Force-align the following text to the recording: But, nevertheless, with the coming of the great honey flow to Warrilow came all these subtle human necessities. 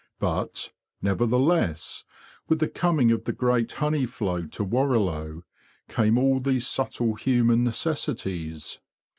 But, 0.17 0.71
nevertheless, 1.03 2.05
with 2.47 2.57
the 2.57 2.67
coming 2.67 3.11
of 3.11 3.25
the 3.25 3.31
great 3.31 3.73
honey 3.73 4.07
flow 4.07 4.47
to 4.47 4.63
Warrilow 4.65 5.43
came 5.89 6.17
all 6.17 6.39
these 6.39 6.65
subtle 6.65 7.13
human 7.13 7.63
necessities. 7.63 8.79